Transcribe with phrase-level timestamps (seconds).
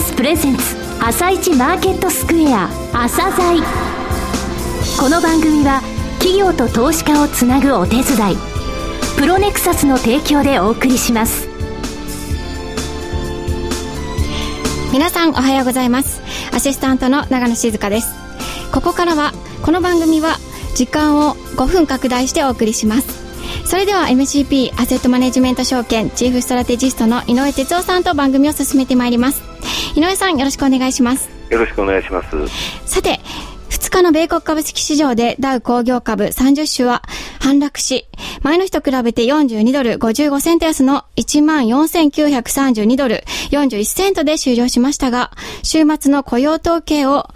[0.00, 0.62] スプレゼンツ
[0.98, 3.62] 朝一マーケットスクエア朝鮮
[4.98, 5.82] この番組は
[6.18, 8.04] 企業と投資家をつなぐお手伝い
[9.18, 11.48] プロネクサスの提供でお送りします。
[14.90, 16.22] 皆さんおはようございます。
[16.54, 18.14] アシスタントの長野静香です。
[18.72, 19.32] ここからは
[19.62, 20.38] この番組は
[20.74, 23.20] 時間を5分拡大してお送りします。
[23.66, 29.49] それでは MCP アセットマネジメント証券チーフストラテジストの井上哲夫さんと番組を進めてまいります。
[29.96, 32.48] 井上さんよろしくお願いしますよろしくお願いします
[32.86, 33.20] さて
[33.70, 37.02] 2日の米国株式市場でダウ工業株30種は
[37.40, 38.06] 反落し、
[38.42, 45.32] 前の日と比べて42ドル55セント安の14,932ドル41セントで終了しましたが、
[45.62, 47.28] 週末の雇用統計を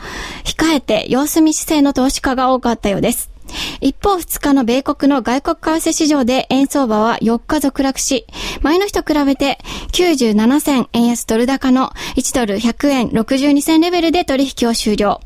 [0.44, 3.33] 控えて様子見姿勢の投資家が多かったようです。
[3.80, 8.26] 一方2日の米国の外国為替市場で円相場は4日続落し、
[8.62, 9.58] 前の日と比べて
[9.92, 15.20] 97銭円安ドル高の1ドル100円62銭レベルで取引を終了。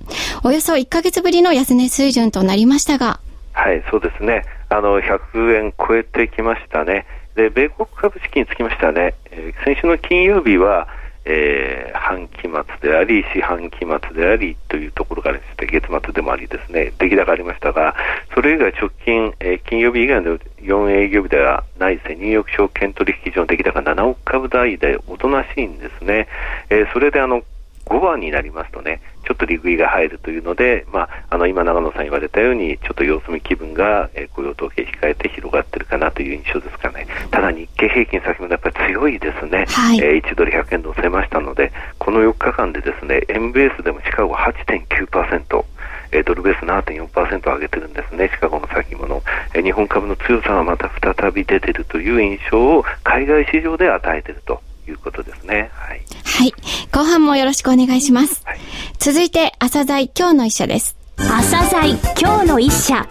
[0.45, 3.21] およそ1ヶ月ぶりの安値水準となりましたが。
[3.53, 4.45] はい、そうですね。
[4.69, 7.07] あの、100円超えてきましたね。
[7.35, 10.89] で、米国株式につきましてはね、えー、先週の金曜日は、
[11.31, 17.95] えー、半期末であり、四半期末でありというところからして月末でもありですね、出来高ありましたが、
[18.35, 26.29] それ以外直近、えー、金曜日以外の4営業日ではないですねニューヨーク証券取引所の出来高7億株台でおとなしいんですね。
[26.71, 27.43] えー、それであの
[27.89, 45.65] 5番になりますとね、ちょっと利食いが入るというので、まあ、あの今、長野さん言われたように、ちょっと様子見気分が、えー、雇用統計控えて広がってるかなという印象ですかね、ただ日経平均先物やっぱり強いですね、はい、えー、1ドル100円乗せましたので、この4日間でですね、円ベースでもシカゴ8.9%。
[46.11, 49.23] えドルベース7.4%上げてるんですね、シカゴの先物、
[49.55, 55.71] え日本株の強さはまた再び出てるという印象を海外市場で与えているということですね。
[55.75, 56.03] はい。
[56.25, 56.53] はい。
[56.93, 58.43] 後半もよろしくお願いします。
[58.45, 58.59] はい、
[58.99, 60.97] 続いて、朝鮮今日の一社です。
[61.17, 63.07] 朝鮮今日の一社。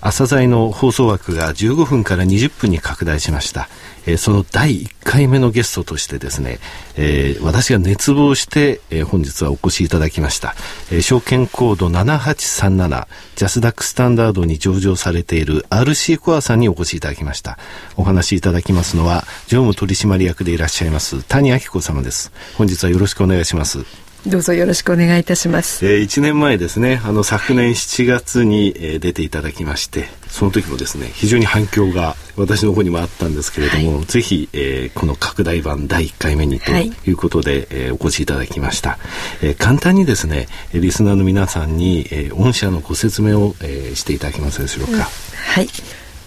[0.00, 3.68] 朝鮮の放送枠が15分から20分に拡大しました。
[4.06, 6.58] えー、その第1回目のゲストとしてですね、
[6.96, 10.54] えー、私が熱望して、えー、本日はお越しいただきました、
[10.90, 17.58] えー、証券コード7837ジャスダックスタンダードに上場されている RC コアさんにお越しいただきました。
[17.96, 22.32] お話いただきますのは常務取締役でいらっしゃいます谷明子様です。
[22.56, 24.05] 本日はよろしくお願いします。
[24.26, 25.86] どうぞよろしくお願いいたします。
[25.86, 38.98] えー、1年前ですね、あの昨年7月に、えー、出ていただきまして、その時もですね、非常に反響が私の方にもあったんですけれども、はい、ぜひ、えー、この拡大版第1回目にということで、はい、えー、お越しいただきました。
[39.42, 44.92] えー、簡単にですね、リスナーの皆さんに、えー、御社のご説明を、えー、していただけますでしょうか。
[44.92, 45.68] うん、はい。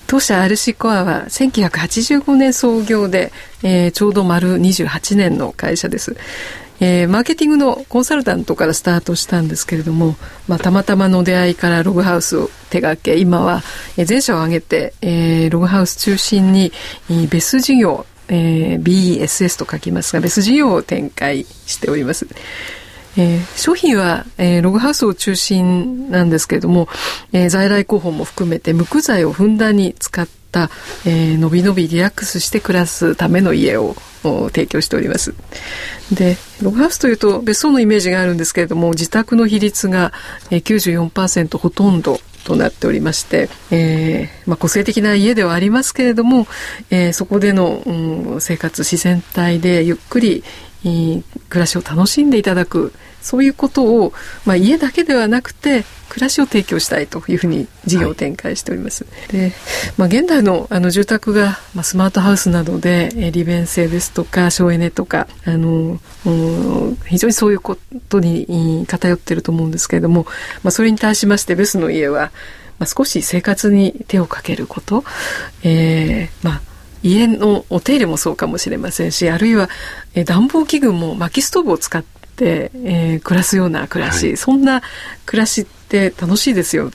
[0.08, 6.16] 当社 RC コアは1985年創業で、えー、ちょうど丸28年の会社です。
[6.80, 10.16] えー、マーケティングのコンサルタントからスタートしたんですけれども、
[10.48, 13.62] まあ、たまたまの出会いからログハウスを手掛け今は
[13.98, 16.72] 全社を挙げて、えー、ログハウス中心に
[17.30, 22.28] 別事業えー、BESS と書きますが別事業を展開しております。
[23.18, 26.88] えー、商品は、えー、ログハウスを中心なんですけれども、
[27.34, 30.28] えー、在来広報も含めて無垢材をふんだんに使っ、
[31.06, 35.34] えー、のびのびリラックスして暮らすための家を提供しております。
[36.12, 40.12] で、ログハウスというと別荘のイメージがあるんですけれども、自宅の比率が
[40.50, 46.48] 94%ほとんどとなっておりまして、えーまあ、個性的な家ではありますけれども、
[46.90, 50.44] えー、そこでの、うん、生活自然体でゆっくり
[50.84, 51.24] 暮
[51.60, 54.14] らしを楽しんでいただくそういうことを、
[54.46, 59.04] まあ、家だけではなくて暮らしを提供したいというふうに事業を展開しております。
[59.04, 59.52] はい、で、
[59.98, 66.00] まあ、現代のあの住宅が、まあ、スマートハウスなどで、え利便性ですとか省エネとかあの
[67.06, 67.78] 非常にそういうこ
[68.10, 70.26] とに偏ってると思うんですけれども、
[70.64, 72.32] まあ、それに対しましてベスの家は、
[72.80, 75.04] まあ、少し生活に手をかけること、
[75.64, 76.69] えー、まあ
[77.04, 79.70] 家のお手入れもそうかもしれませんしあるいは、
[80.14, 84.82] え暖房器具も薪ストーブを使って、えー、暮らすような暮らし、はい、そんな
[85.26, 86.92] 暮らしって楽しいですよ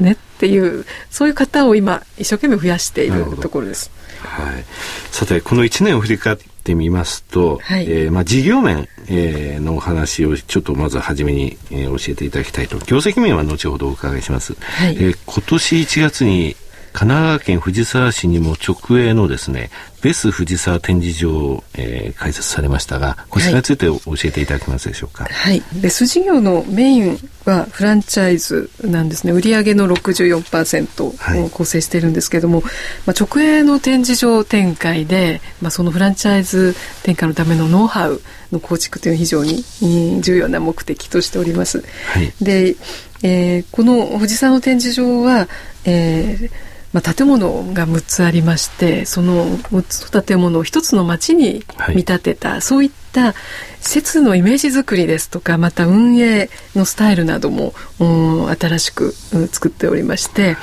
[0.00, 3.90] ねっていうそういう方を今一生懸命増やしているところです。
[4.20, 4.64] はい、
[5.12, 12.78] さてこの1年を振り返ってみますと、はい、えー、まあ、事業面、えー、のお話をちょっとまず初めに、えー、教えていただきたいと。
[12.78, 14.54] 業績面は後ほどお伺いします。
[14.60, 16.56] はい、えー、今年1月に
[16.98, 19.70] 神奈川県藤沢市にも直営のですね、
[20.02, 25.24] ベス藤沢展示場を、えー、開設されましたが、こちらについて教えていただけますでしょうか？
[25.26, 25.62] はい。
[25.80, 29.32] ベス事業のメインはフランチャイズなんですね。
[29.32, 32.72] 売上の64%を構成しているんですけれども、はい、
[33.06, 36.74] まあ、直営の展示場展開で、まあ、そのフランチャイズ
[37.04, 41.78] 展開のためのノウハウの構築というのは非常に重要な目的としております。
[41.78, 42.74] はい、で、
[43.22, 45.46] えー、この藤沢の展示場は、
[45.84, 53.32] えーまあ、建物が6つありましてその6つの建物を1つの町に見立てた、はい、そういった
[53.80, 59.12] 施設のイメージ作りですとかまた運営のスタイルなども新しく
[59.52, 60.56] 作っておりまして、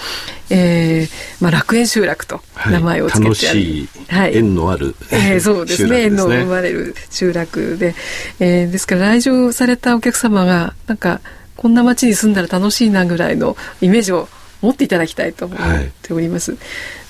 [0.50, 3.60] えーまあ、楽園集落と名前を付けてある、
[4.08, 6.04] はい、縁のある、えー、 そうですね。
[6.04, 7.96] 縁の生まれる集落で、
[8.40, 11.22] えー、ですから来場されたお客様がなんか
[11.56, 14.28] こんな街に住んだら楽しいなぐらいのイメージを
[14.66, 15.60] 持っていただきたいと思っ
[16.02, 16.52] ております。
[16.52, 16.58] は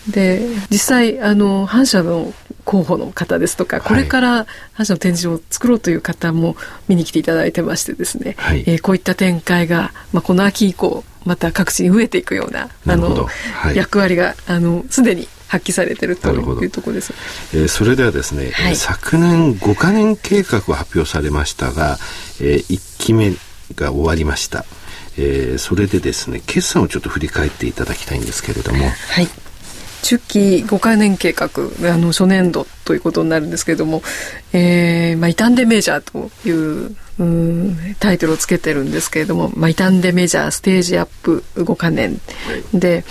[0.10, 2.34] い、で実際あの反社の
[2.66, 6.58] 候補の方ですとかこれから反社の展示を作ろうという方も
[6.88, 17.14] 見に来ていただいてましてですね、はい、えー、こういった展開が、まあ、この秋以降また各地に増えていくようなあの、はい、役割があのすでに発揮されているというところです。
[17.54, 21.98] えー、それではですね、はい、昨年5か年計画を発表されましたが、
[22.42, 23.32] えー、1期目
[23.76, 24.66] が終わりました。
[25.18, 28.86] えー、それでですね決算をちょっと振り返っていただきたいんですけれども。
[28.86, 29.28] はい
[30.06, 31.50] 中期5か年計画
[31.92, 34.04] あの初年度ということになるんですけれども、
[34.54, 42.22] えーまあ、傷んでメジャーといううんタイトルをつけてるんですけれども、まあ、傷んでメジャーステージアップ5か年
[42.72, 43.04] で、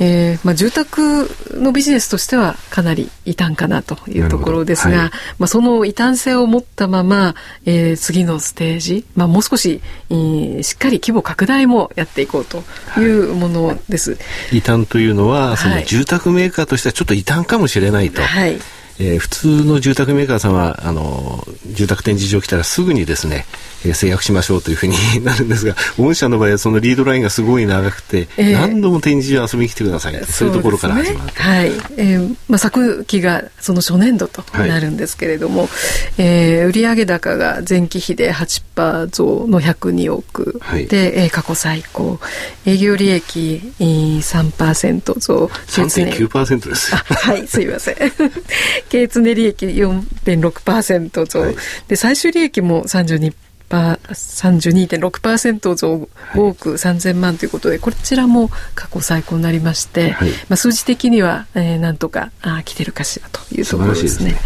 [0.00, 9.80] えーまあ、住宅のビジネスとしてはかなり異端かなというところですが、はい、まあ、その異端性を持ったまま、えー、次のステージ、まあ、もう少し、
[10.10, 12.62] えー、しっかり規模拡大もやっていこうと
[13.00, 14.12] いうものです。
[14.12, 14.16] は
[14.52, 18.22] い、異端というのは、その住宅メーカーとしてはちょっと異端かもしれないと。
[18.22, 18.58] はい。
[18.98, 23.44] えー、普通の住宅メーカーさんはあの住宅展示場来たらすぐにですね、
[23.84, 30.24] えー、制約しましょうというふうになるんですが 御社の場合はそのリードラインがすごい長くて、えー、何度も展示場遊びに来てください。
[30.28, 31.72] そういうところから始まる、ね、はい。
[31.96, 35.70] えーまあ、昨期がその初年度となるんですけれども、はい、
[36.18, 38.64] えー、売上高が前期比で8%
[39.08, 42.18] 増の102億、はい、で、えー、過去最高。
[42.66, 45.50] 営業利益3%増。
[45.66, 47.96] 3.9%ですはいすいません。
[48.88, 51.56] 経常利益4.6%増、はい、
[51.88, 53.32] で最終利益も32
[53.68, 64.36] 32.6%増5億3000万ということで、こちらも過去最高になりまして、はい、まあ、数字的には、えー、なんとかあ来てるかしらというところですね。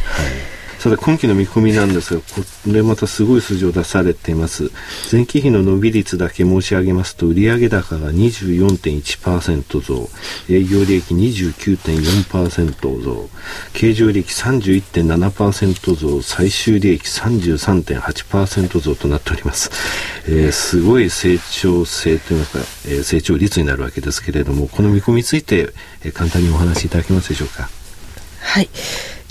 [0.78, 2.26] さて今期の見込みなんですがこ
[2.70, 4.70] れまたすごい数字を出されています。
[5.10, 10.08] 前期比の伸び率だけ申し上げますと売上高が24.1%増。
[10.48, 13.28] 営業利益29.4%増。
[13.72, 16.22] 経常利益31.7%増。
[16.22, 19.70] 最終利益33.8%増となっております、
[20.26, 22.58] えー、すごい成長性といいますか、
[22.90, 25.72] えー、成長率になるわけですけれどもこの見込みについて、
[26.04, 27.69] えー、簡単にお話しいただけますでしょうか？
[28.40, 28.69] はい。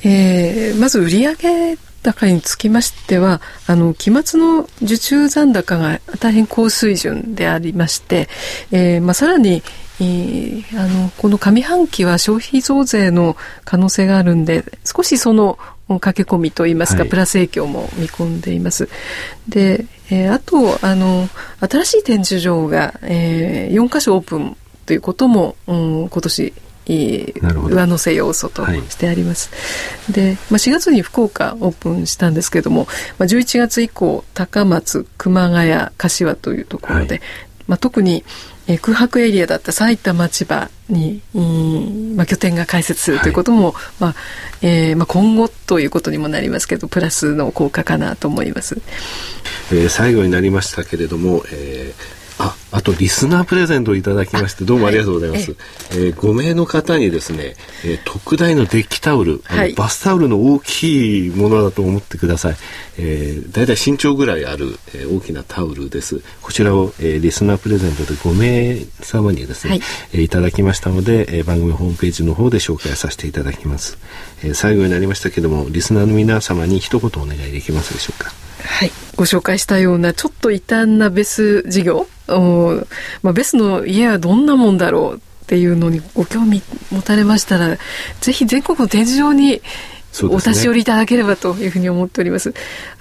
[0.03, 8.29] えー、まず売上高につきましては、あの、期末の受注残高が大変高水準でありまして、
[8.71, 9.63] えー、まあ、さらに、
[9.99, 13.35] えー、あの、この上半期は消費増税の
[13.65, 15.57] 可能性があるんで、少しその
[15.99, 18.89] 駆け込みといいますか、はい、プラス影響も見込んでいます。
[19.49, 21.27] で、えー、あと、あの、
[21.59, 24.55] 新しい展示場が、えー、4カ所オープン
[24.85, 26.53] ということも、うん、今年
[26.87, 29.49] 上乗せ要素としてあります。
[30.05, 37.21] はい、で、まあ、4月に福岡オープンしたんですけども、まあ、11月以降高松熊谷柏というところで、はい、
[37.67, 38.23] まあ、特に
[38.67, 41.21] え空白エリアだった埼玉千葉に、
[42.15, 44.15] まあ、拠点が開設するということも、はい、まあ
[44.61, 48.81] えーまあ、今後ということにもなりますけどプラスの効果かなと思います、
[49.71, 55.51] えー、最後になりましたけれども、えーあ、あとリスナープレゼントをいただきましてどうもありがとうございます。
[55.51, 55.59] はい、
[55.91, 62.55] えー、5名の方にですね、えー、特大のデッキタオル、はい、バスタオルの大きいものだと思ってください。
[62.99, 66.21] えー、だいたい身長ぐらいある、えー、大きなタオルです。
[66.41, 69.81] こちらを、えー、リスナープレゼントで5名様にですね、はい、
[70.13, 73.97] えー、いただきましたので、えー、番組ホームページの方で紹介させていただきます。
[74.43, 78.46] えー、最後になりましたけども、リスナーの皆様に一言お願いできますでしょうか。
[78.67, 78.91] はい。
[79.15, 82.07] ご紹介したようなちょっと異端なベス事業、
[83.23, 87.77] まあ、ベスの家はどんなもんだろうっていうのにご興味持たれましたら、
[88.19, 89.61] ぜひ全国の展示場に
[90.23, 92.53] お立ち寄りいただければというふうに思っております。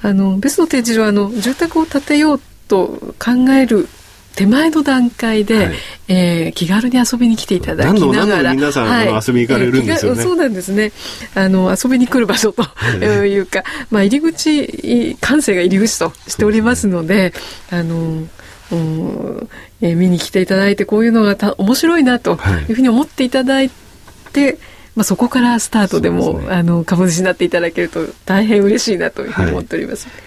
[0.03, 3.89] あの、ベスの展示場は、あの、住宅を建てようと考える
[4.37, 5.75] 手前の段階で、はい、
[6.09, 10.93] えー、気軽に遊びに来ていただきながら皆さん、はい、遊びに行かれるんですよね、そうなんですね。
[11.35, 12.63] あの遊びに来る場所と
[12.95, 13.39] い。
[13.39, 17.33] うか、まあ、入り口感性が入り口としておりますので
[17.71, 18.27] あの
[18.73, 19.49] うん
[19.81, 22.33] えー、見に来ていただいてこういうのがた面白いなと
[22.69, 22.73] い。
[22.73, 23.71] うふうに思っていただい
[24.33, 24.59] て、はい、
[24.97, 30.07] まあ、そこからスタートでも、ね、あの株主になっていただけると大変嬉しいなというふうに思っております。
[30.07, 30.26] はい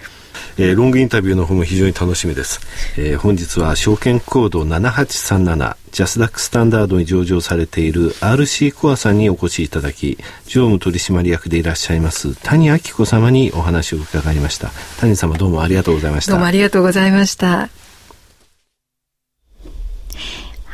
[0.58, 2.60] えー、ロングインタビューの方も非常に楽しみです。
[2.96, 14.70] えー、本日は証券コード7837ジャスダックスタンダードに上場されている RC コアさんにお越しいただき、常務取締役でいらっしゃいます谷明子様にお話を伺いました。
[15.00, 16.32] 谷様どうもありがとうございました。
[16.32, 17.68] どうもありがとうございました。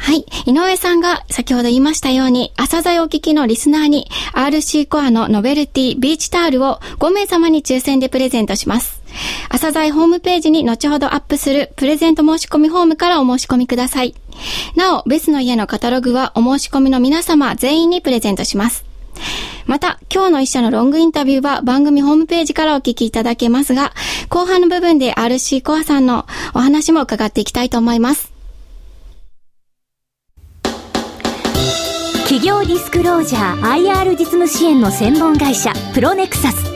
[0.07, 0.25] はい。
[0.47, 9.03] 井上さんが先ほど言いましたように、朝材お聞きのリスナーに RC コアのノベルティビーチタオルを5名様に抽選でプレゼントします。
[9.49, 14.15] 朝材ホームページに後ほどアップするプレゼント申し込みフォームからお申し込みください。
[14.75, 18.85] なお、ベスの家のカタログはお申し込みの皆様全員にプレゼントします。
[19.67, 23.93] また、今日の一社のロングインタビューは番組ホームページからお聞きいただけますが、
[24.29, 28.33] 後半の部分で RC コアさんのお話も伺っていきたいと思います。
[32.25, 36.76] 企業ディスクロージャー IR 実務支援の専門会社プロネクサス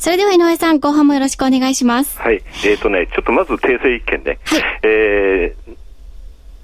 [0.00, 2.18] それでは井上さん、後半もよろしくお願いします。
[2.18, 2.42] はい。
[2.64, 5.76] えっ、ー、とね、ちょっとまず訂正一件で、はい、えー、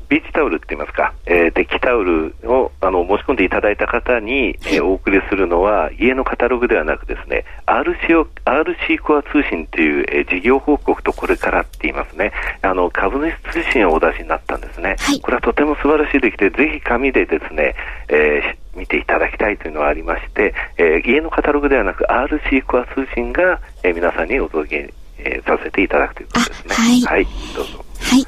[0.09, 12.33] ビーチタオルって言いますか、えー、デッキタオルをあの申し込んでいただいた方に、えー、お送りするのは家のカタログではなくですね RC, を RC コア通信という、えー、事業報告とこれからって言いますね。
[12.63, 14.41] あの株主通信をお出しになっ
[14.77, 17.75] ですね、はい、これはとても素晴らしいできてぜひ紙でですね、
[18.09, 26.75] えー、見ていただきたいというのがありまして、えー、家のカタログではなく RC コア通信が、えー、皆さんにお届け、えー、させていただくということですね。
[26.75, 27.85] はい、はい、どうぞ。
[28.01, 28.27] はい。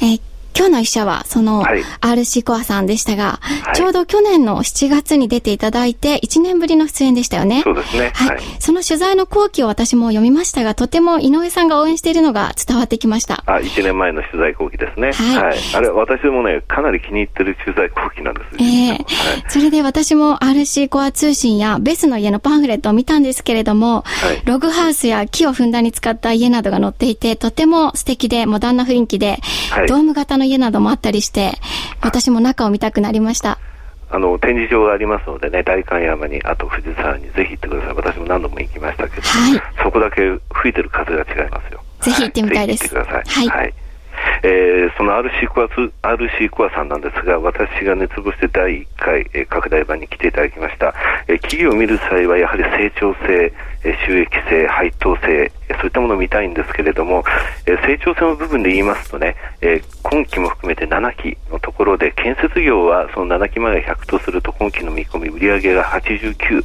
[0.00, 1.64] えー今日の一社は、その、
[2.00, 7.62] RC コアさんでしたが、はい、ちょうど去年の7月に出ていただいて、1年ぶりの出演でしたよね。
[7.62, 8.12] そうですね。
[8.14, 8.38] はい。
[8.58, 13.42] その取材の後期を私も読みましたが、とても井上さんが応援しているのが伝わってきました。
[13.46, 15.12] あ、1年前の取材後期ですね。
[15.12, 15.42] はい。
[15.44, 18.56] はい、あれ、私もね、かなり気に入ってる取材後期なんです。
[18.58, 29.38] ええーはい、それで私も RC コア通信やベスの家のパンフレットを見たんですけれども、はい、ログハウスや木をふんだんに使った家などが載っていて、とても素敵でモダンな雰囲気で、
[29.70, 31.52] はい、ドーム型の家などもあったりして、
[32.00, 33.58] 私も中を見たくなりました。
[34.10, 37.94] あの展示場がありますのでね、代官山に、あと藤沢にぜひ行ってください。
[37.94, 40.20] 私も何度も行きましたけど、はい、そこだけ
[40.52, 41.82] 吹いてる風が違いますよ。
[42.00, 42.94] ぜひ行ってみたいです。
[42.94, 43.06] はい。
[43.06, 43.74] はい、はい
[44.42, 45.68] えー、その RC コア
[46.14, 50.94] RC コアさんなんですが、私が熱望して第1回、えー、拡大版に来ていただきました。
[51.28, 53.52] えー、企業を見る際はやはり成長性、
[53.84, 57.24] えー、収益性、配当性、えー、そういったものを見たいんですけれども、
[57.66, 66.64] えー、成長性の部分で言いますとね、えー、今期も含めて7期のところで、建設業はその7期まで100とすると今期の見込み売上が89、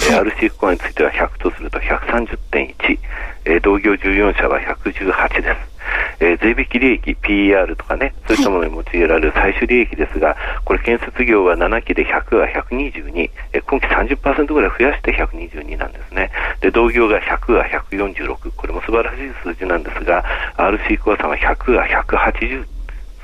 [0.00, 2.98] えー、RC コアについては100とすると130.1、
[3.44, 5.77] えー、同業14社は118です。
[6.20, 16.30] えー、税引き利益 PR とかね、そういったものに用いられる最終利益ですが、これ建設業は7期で100は122、えー、今期30%ぐらい増やして122なんですね。
[16.60, 20.24] で、同業が100は146、これも素晴らしい数字なんですが、
[20.56, 22.64] RC コアさんは100は180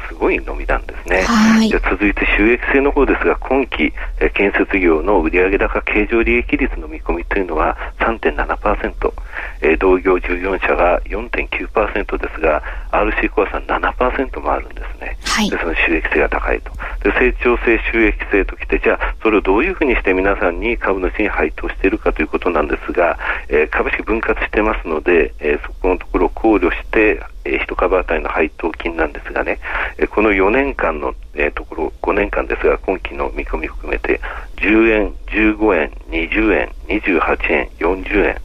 [0.08, 1.22] すごい伸びなんですね。
[1.22, 9.12] はい、続いて収益性の方ですが、今期、え建設業の売上高経常利益率の見込みというのは3.7%、
[9.60, 15.16] えー、同業14社が4.9%ですが、RC コアさん7%もあるんですね。
[15.24, 16.70] はい、でその収益性が高いと。
[17.02, 29.58] で成長性、収益性ときて、じゃあ、それをどういうふうにして皆さんに株主に配当しているかということなんですが、えー、株式分割してますので、えー、そこのところを考慮して、えー、1株当たりの配当金なんですがね、
[29.98, 34.20] えー、この4年間の、えー、ところ、5年間ですが、今期の見込み含めて、
[34.56, 38.36] 10円、15円、20円、28円、40円、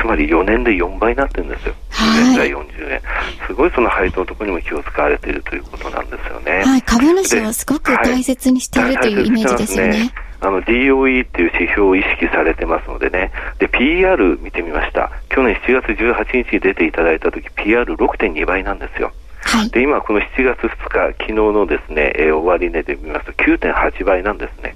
[0.00, 1.74] つまり4年で4倍になってるんですよ。
[1.90, 3.02] 10円から40円。
[3.46, 6.62] すごいその配当のところにも気を使われているということなんですよね。
[6.64, 10.12] はい、株主をすごく大切にしている、はい、というイメージですよね。
[10.40, 13.30] あの DOE っていう指標を意識されてますのでね、
[13.60, 19.12] で PR 見てみました、去年7月18日に出ていただいたとき、PR6.2 倍なんですよ。
[19.44, 24.74] はい、で今、この7月2日、昨日のですね、えー、終値で見ますと9.8倍なんですね。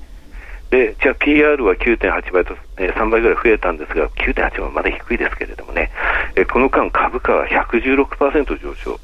[0.70, 5.90] でじゃあ PR は9.8倍と、えー、3倍ぐらい増えたんですが9.8はまだ低いですけれどもね、
[6.34, 8.98] えー、この間株価は116%上昇。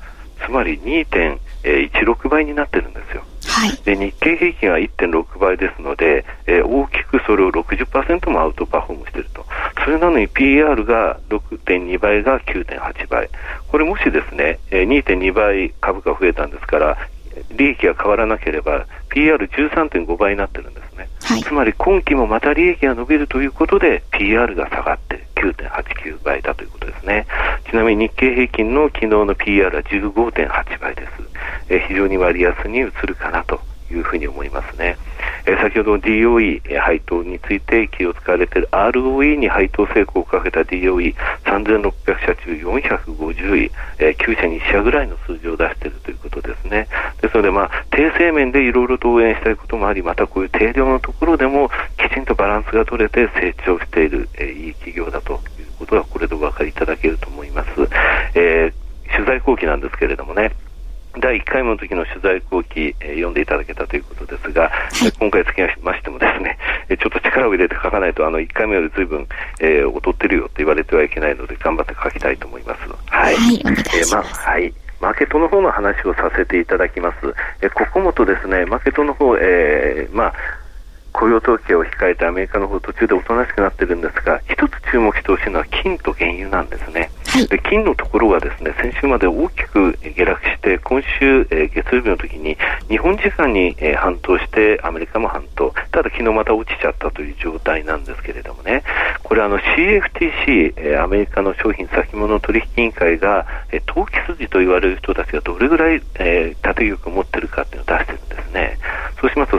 [0.45, 3.23] つまり2.16倍になってるんですよ。
[3.47, 9.45] はい、で日経平均は1.6倍ですので、えー、大きくそれを60%もアウトパフォームしていると、
[9.85, 13.29] それなのに PR が6.2倍が9.8倍、
[13.69, 16.97] これもしですね、えー、2.2倍株価増えたんですから、
[17.53, 27.27] 利益が変わらなければ PR13.5 倍になってるんですね、はい、つまり今期もまた利益が伸びるということで PR が下がって9.89倍だということですね。
[27.69, 31.11] ちなみに日経平均の昨日の PR は15.8倍です、
[31.69, 33.61] えー、非常に割安に移るかなと
[33.91, 34.97] いうふうに思いますね。
[35.47, 46.87] え先ほどの DOE、え配当について気を使われている ROE に配当成功をかけた DOE3600 社中450位、え9社に1社ぐらいの数字を出しているということですね。
[47.21, 57.69] ですので、まあ、低成面でいろいろと応援したいこともあり、またこういう定量のところでもきちんとバランスが取れて成長している、えいい企業だということがこれでお分かりいただけると思います。
[58.35, 60.53] えー、取材後期なんですけれどもね、
[61.19, 69.27] 第1回目の時の取材後期、えー、読んでいただけたということですが、はい、今回つきましてもですね、ちょっと力を入れて書かないと、あの、1回目より随分、
[69.61, 72.81] えー、劣ってるよと言われてはいけないので、頑張って書きたいと思います。
[73.07, 73.35] はい。
[73.37, 73.99] はい、お願いします。
[73.99, 74.75] えー、まはい。
[75.03, 77.35] マーケットの方の話をさせていただきます。
[77.61, 80.35] えここもとですね、マーケットの方、えー、まあ、
[81.13, 87.11] 雇用統計を控えてアメリカの方途中でおとなしくなってるんですが、一つ注目してほしいのは金と原油なんですね。
[87.33, 98.83] はい、で金のところはですね、先週まで大きく下落して、今週、えー、月曜日の時に日本時間に、えー、半島してアメリカも半島、ただ昨日また落ちちゃったという状態なんですけれどもね、
[99.23, 108.22] これあの CFTC、えー、アメリカの商品先物取引委員会が、えー、投機筋と言われる人たちがどれぐらい、えー、縦玉を持ってるかっていうのを出して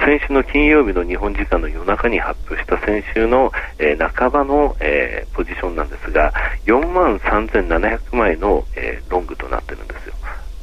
[0.05, 6.33] 先週の金曜日の日本時間の夜中に発表した先週の、えー、半ばの、えー、ポジションなんですが
[6.65, 10.13] 4万3700枚の、えー、ロングとなってるんですよ。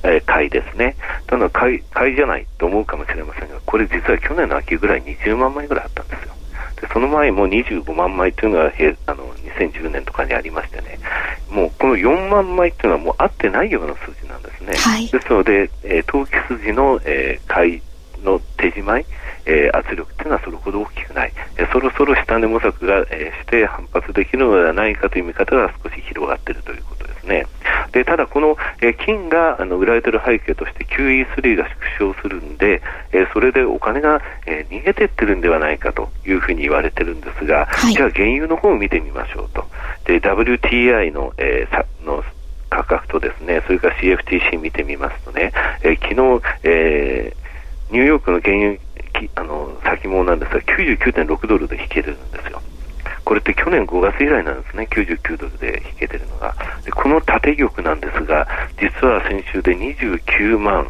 [0.02, 0.96] えー、買いですね。
[1.26, 6.34] ただ買い、買いじゃないと思うかもしれませんが、これ実は去年の秋ぐらい20万枚ぐらいあったんですよ。
[6.80, 8.72] でその前も25万枚というのが
[9.06, 10.98] あの2010年とかにありましてね、
[11.50, 14.74] もうこの4万枚というのはもう合ってないような数字なんですね。
[14.74, 17.82] はい、ですので、えー、投機筋の、えー、買い
[18.22, 19.04] の手仕舞い、
[19.50, 27.46] えー、圧力というのはそれほど大きくない、えー、そろそろ下値模索が、えー、して反発できるのではないかという見方が少し広がっているということですね。
[27.92, 31.64] でただ、この、えー、金があの売られている背景として QE3 が
[31.98, 32.80] 縮小するんで、
[33.12, 39.66] えー、それでお金が、えー、逃げていってるんではないかというふうに言われてるんですが、はい、じゃあ原油の方を見てみましょうと。
[40.04, 42.22] で WTI の,、えー、さの
[42.68, 47.40] 価格とですね、それから CFTC 見てみますとね、えー、昨日、えー
[47.90, 48.78] ニューヨークの原油
[49.34, 52.62] あの先物なんですが、99.6ドルで引けてるんですよ。
[53.24, 56.54] これって去年5月以来なんですね、99ドルで引けてるのが。
[56.84, 58.46] でこの縦玉なんですが、
[58.80, 60.84] 実は先週で29万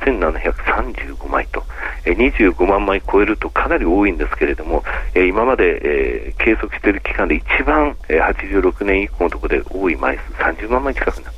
[0.00, 1.64] 8735枚と、
[2.04, 11.35] え25万枚超えるとかなり多いんですけれども、え今まで、えー、計測している期間で一番、え86年以降のところで多い枚数、30万枚近くなる。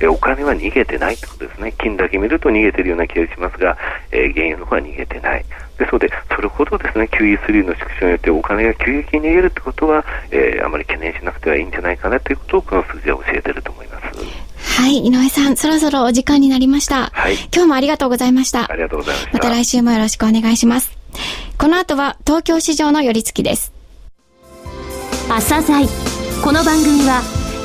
[0.00, 1.72] えお金は逃げてないということですね。
[1.78, 3.76] 金だけ見ると逃げてるような気がしますが、
[4.10, 5.44] えー、原油の方は逃げてない。
[5.78, 14.00] ですので、それほどですね、QE3 の縮小によってお金が急激に逃げるってことは、えー、あまり懸念しなくてはいいんじゃないかなということをこの数字は教えてると思います。
[14.80, 17.10] はい、井上さん、そろそろお時間になりました。
[17.12, 17.34] はい。
[17.54, 18.70] 今日もありがとうございました。
[18.70, 19.32] ありがとうございました。
[19.32, 20.96] また来週もよろしくお願いします。
[21.58, 23.72] この後は東京市場の寄り付きです。
[25.28, 25.86] 朝鮮
[26.42, 27.39] この番組は